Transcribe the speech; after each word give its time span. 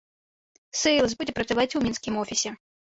Сэйлз 0.81 1.11
будзе 1.21 1.37
працаваць 1.39 1.69
у 1.77 1.85
мінскім 1.87 2.13
офісе. 2.27 2.59